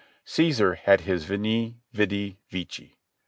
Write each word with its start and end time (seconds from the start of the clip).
Caesar 0.25 0.73
had 0.73 1.01
his 1.01 1.27
Vcni, 1.27 1.75
vidi, 1.93 2.39
vici. 2.49 2.97